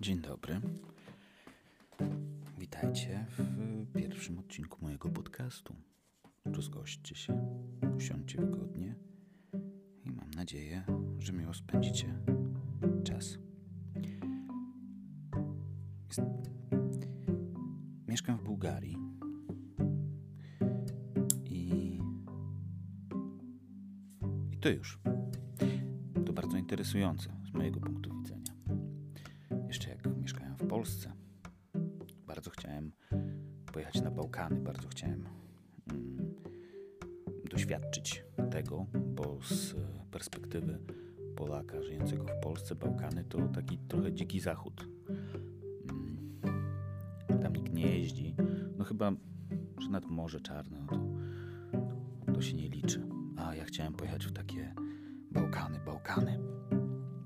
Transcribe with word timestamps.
Dzień 0.00 0.20
dobry. 0.20 0.60
Witajcie 2.58 3.26
w 3.38 3.92
pierwszym 3.92 4.38
odcinku 4.38 4.78
mojego 4.82 5.08
podcastu. 5.08 5.74
Rozgośćcie 6.44 7.14
się, 7.14 7.60
usiądźcie 7.96 8.40
wygodnie 8.40 8.94
i 10.04 10.10
mam 10.10 10.30
nadzieję, 10.30 10.84
że 11.18 11.32
miło 11.32 11.54
spędzicie 11.54 12.14
czas. 13.04 13.38
Mieszkam 18.08 18.38
w 18.38 18.42
Bułgarii 18.42 18.96
i... 21.44 21.98
i 24.52 24.58
to 24.60 24.68
już. 24.68 24.98
To 26.26 26.32
bardzo 26.32 26.56
interesujące 26.56 27.30
z 27.50 27.54
mojego 27.54 27.80
punktu 27.80 28.18
widzenia. 28.18 28.37
W 30.68 30.70
Polsce, 30.70 31.12
bardzo 32.26 32.50
chciałem 32.50 32.92
pojechać 33.72 34.00
na 34.00 34.10
Bałkany, 34.10 34.60
bardzo 34.60 34.88
chciałem 34.88 35.24
mm, 35.92 36.34
doświadczyć 37.50 38.24
tego, 38.50 38.86
bo 39.14 39.38
z 39.42 39.74
perspektywy 40.10 40.78
Polaka 41.36 41.82
żyjącego 41.82 42.24
w 42.24 42.40
Polsce, 42.42 42.74
Bałkany 42.74 43.24
to 43.24 43.48
taki 43.48 43.78
trochę 43.78 44.12
dziki 44.12 44.40
zachód. 44.40 44.88
Mm, 45.90 47.42
tam 47.42 47.56
nikt 47.56 47.72
nie 47.72 47.98
jeździ. 47.98 48.34
No 48.78 48.84
chyba, 48.84 49.12
że 49.78 49.88
nad 49.88 50.06
Morze 50.06 50.40
Czarne, 50.40 50.80
no 50.80 50.86
to, 52.26 52.32
to, 52.32 52.42
się 52.42 52.54
nie 52.54 52.68
liczy. 52.68 53.08
A 53.36 53.54
ja 53.54 53.64
chciałem 53.64 53.94
pojechać 53.94 54.26
w 54.26 54.32
takie 54.32 54.74
Bałkany, 55.30 55.80
Bałkany. 55.86 56.38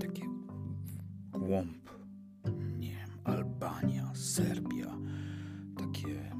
Takie 0.00 0.22
głąb. 1.32 1.83
Serbia. 4.24 4.98
Takie 5.76 6.30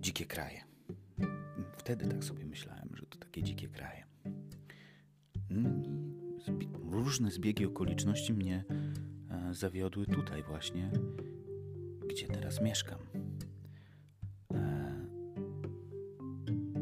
dzikie 0.00 0.26
kraje. 0.26 0.64
Wtedy 1.76 2.06
tak 2.08 2.24
sobie 2.24 2.46
myślałem, 2.46 2.88
że 2.96 3.06
to 3.06 3.18
takie 3.18 3.42
dzikie 3.42 3.68
kraje. 3.68 4.04
Zbi- 6.46 6.68
różne 6.90 7.30
zbiegi 7.30 7.66
okoliczności 7.66 8.34
mnie 8.34 8.64
e, 9.30 9.54
zawiodły 9.54 10.06
tutaj 10.06 10.42
właśnie, 10.42 10.90
gdzie 12.08 12.26
teraz 12.28 12.60
mieszkam. 12.62 12.98
E, 14.54 14.92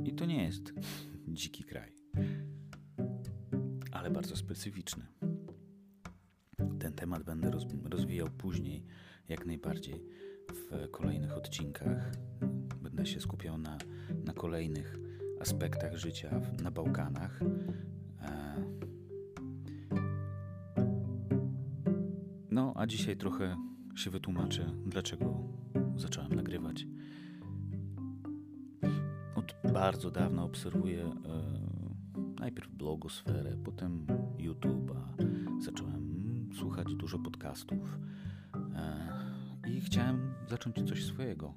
I 0.04 0.12
to 0.14 0.24
nie 0.26 0.44
jest 0.44 0.72
dziki 1.28 1.64
kraj, 1.64 1.92
ale 3.92 4.10
bardzo 4.10 4.36
specyficzny. 4.36 5.06
Ten 6.80 6.92
temat 6.92 7.22
będę 7.22 7.50
roz, 7.50 7.66
rozwijał 7.84 8.28
później, 8.38 8.84
jak 9.28 9.46
najbardziej 9.46 10.04
w 10.52 10.90
kolejnych 10.90 11.36
odcinkach. 11.36 12.12
Będę 12.82 13.06
się 13.06 13.20
skupiał 13.20 13.58
na, 13.58 13.78
na 14.24 14.32
kolejnych 14.32 14.98
aspektach 15.40 15.96
życia 15.96 16.40
na 16.62 16.70
Bałkanach. 16.70 17.40
E, 18.22 18.50
No, 22.50 22.72
a 22.76 22.86
dzisiaj 22.86 23.16
trochę 23.16 23.56
się 23.94 24.10
wytłumaczę, 24.10 24.72
dlaczego 24.86 25.34
zacząłem 25.96 26.32
nagrywać. 26.32 26.86
Od 29.34 29.72
bardzo 29.72 30.10
dawna 30.10 30.44
obserwuję 30.44 31.04
e, 31.04 31.12
najpierw 32.40 32.70
blogosferę, 32.70 33.56
potem 33.64 34.06
YouTube'a. 34.38 35.00
Zacząłem 35.60 36.19
słuchać 36.54 36.94
dużo 36.94 37.18
podcastów 37.18 37.98
e, 38.74 39.70
i 39.70 39.80
chciałem 39.80 40.34
zacząć 40.48 40.88
coś 40.88 41.04
swojego. 41.04 41.54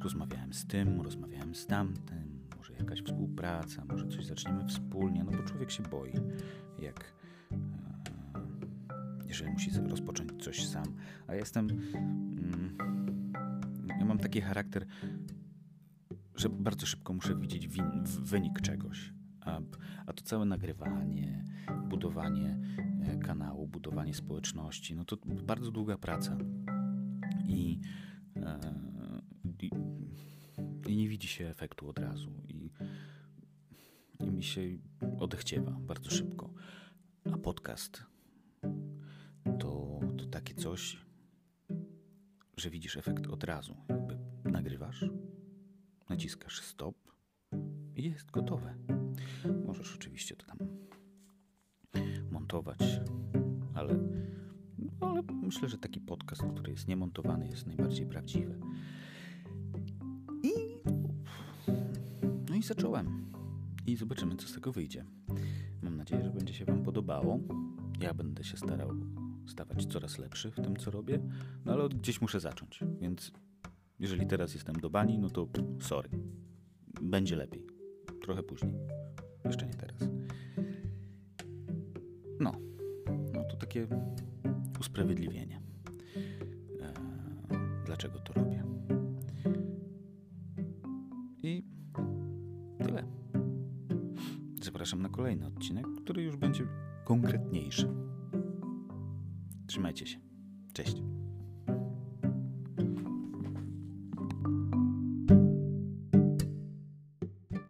Rozmawiałem 0.00 0.52
z 0.52 0.66
tym, 0.66 1.00
rozmawiałem 1.00 1.54
z 1.54 1.66
tamtym, 1.66 2.40
może 2.56 2.72
jakaś 2.72 3.02
współpraca, 3.02 3.84
może 3.84 4.08
coś 4.08 4.26
zaczniemy 4.26 4.66
wspólnie, 4.66 5.24
no 5.24 5.32
bo 5.32 5.42
człowiek 5.42 5.70
się 5.70 5.82
boi, 5.82 6.12
jak 6.78 7.12
e, 7.52 7.56
jeżeli 9.28 9.50
musi 9.50 9.70
rozpocząć 9.88 10.44
coś 10.44 10.66
sam. 10.66 10.84
A 11.26 11.34
jestem. 11.34 11.68
Mm, 11.70 12.76
ja 13.98 14.04
mam 14.04 14.18
taki 14.18 14.40
charakter, 14.40 14.86
że 16.36 16.48
bardzo 16.48 16.86
szybko 16.86 17.12
muszę 17.12 17.36
widzieć 17.36 17.68
win, 17.68 18.04
wynik 18.22 18.60
czegoś. 18.60 19.17
A, 19.48 19.60
a 20.06 20.12
to 20.12 20.24
całe 20.24 20.44
nagrywanie, 20.44 21.44
budowanie 21.88 22.58
e, 23.02 23.18
kanału, 23.18 23.66
budowanie 23.66 24.14
społeczności, 24.14 24.94
no 24.94 25.04
to 25.04 25.16
bardzo 25.26 25.70
długa 25.70 25.98
praca. 25.98 26.38
I, 27.48 27.80
e, 28.36 28.60
i, 29.62 29.70
i 30.86 30.96
nie 30.96 31.08
widzi 31.08 31.28
się 31.28 31.46
efektu 31.46 31.88
od 31.88 31.98
razu. 31.98 32.30
I, 32.48 32.70
i 34.20 34.30
mi 34.30 34.42
się 34.42 34.60
odechciewa 35.18 35.70
bardzo 35.70 36.10
szybko. 36.10 36.50
A 37.32 37.38
podcast 37.38 38.04
to, 39.58 40.00
to 40.18 40.26
takie 40.30 40.54
coś, 40.54 41.06
że 42.56 42.70
widzisz 42.70 42.96
efekt 42.96 43.26
od 43.26 43.44
razu. 43.44 43.76
Jakby 43.88 44.18
nagrywasz, 44.44 45.04
naciskasz 46.08 46.60
stop 46.60 46.96
i 47.96 48.02
jest 48.02 48.30
gotowe. 48.30 48.74
Możesz 49.52 49.96
oczywiście 49.96 50.36
to 50.36 50.46
tam 50.46 50.58
montować, 52.30 53.00
ale, 53.74 53.98
ale 55.00 55.22
myślę, 55.42 55.68
że 55.68 55.78
taki 55.78 56.00
podcast, 56.00 56.42
który 56.42 56.72
jest 56.72 56.88
niemontowany, 56.88 57.48
jest 57.48 57.66
najbardziej 57.66 58.06
prawdziwy. 58.06 58.60
I 60.42 60.52
no 62.48 62.54
i 62.56 62.62
zacząłem. 62.62 63.32
I 63.86 63.96
zobaczymy, 63.96 64.36
co 64.36 64.48
z 64.48 64.52
tego 64.52 64.72
wyjdzie. 64.72 65.04
Mam 65.82 65.96
nadzieję, 65.96 66.24
że 66.24 66.30
będzie 66.30 66.54
się 66.54 66.64
Wam 66.64 66.82
podobało. 66.82 67.40
Ja 68.00 68.14
będę 68.14 68.44
się 68.44 68.56
starał 68.56 68.90
stawać 69.46 69.86
coraz 69.86 70.18
lepszy 70.18 70.50
w 70.50 70.54
tym, 70.54 70.76
co 70.76 70.90
robię, 70.90 71.20
no 71.64 71.72
ale 71.72 71.88
gdzieś 71.88 72.20
muszę 72.20 72.40
zacząć, 72.40 72.80
więc 73.00 73.32
jeżeli 73.98 74.26
teraz 74.26 74.54
jestem 74.54 74.76
do 74.76 74.90
bani, 74.90 75.18
no 75.18 75.30
to 75.30 75.48
sorry. 75.80 76.08
Będzie 77.02 77.36
lepiej. 77.36 77.66
Trochę 78.22 78.42
później. 78.42 78.74
Jeszcze 79.44 79.66
nie 79.66 79.74
teraz. 79.74 80.08
No. 82.40 82.52
No 83.34 83.44
to 83.44 83.56
takie 83.56 83.86
usprawiedliwienie. 84.80 85.60
Eee, 86.80 86.94
dlaczego 87.86 88.18
to 88.18 88.32
robię? 88.32 88.64
I 91.42 91.64
tyle. 92.78 93.04
Zapraszam 94.62 95.02
na 95.02 95.08
kolejny 95.08 95.46
odcinek, 95.46 95.86
który 96.04 96.22
już 96.22 96.36
będzie 96.36 96.66
konkretniejszy. 97.04 97.88
Trzymajcie 99.66 100.06
się. 100.06 100.18
Cześć. 100.72 101.02